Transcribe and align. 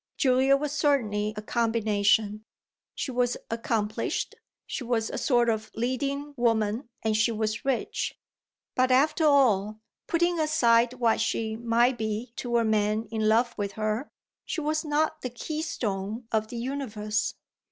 Julia 0.17 0.57
was 0.57 0.71
certainly 0.71 1.31
a 1.37 1.43
combination 1.43 2.43
she 2.95 3.11
was 3.11 3.37
accomplished, 3.51 4.33
she 4.65 4.83
was 4.83 5.11
a 5.11 5.17
sort 5.19 5.47
of 5.47 5.69
leading 5.75 6.33
woman 6.37 6.89
and 7.03 7.15
she 7.15 7.31
was 7.31 7.63
rich; 7.65 8.17
but 8.73 8.89
after 8.91 9.25
all 9.25 9.79
putting 10.07 10.39
aside 10.39 10.93
what 10.93 11.21
she 11.21 11.55
might 11.55 11.99
be 11.99 12.33
to 12.37 12.57
a 12.57 12.65
man 12.65 13.09
in 13.11 13.29
love 13.29 13.53
with 13.59 13.73
her 13.73 14.09
she 14.43 14.59
was 14.59 14.83
not 14.83 15.21
the 15.21 15.29
keystone 15.29 16.27
of 16.31 16.47
the 16.47 16.57
universe. 16.57 17.35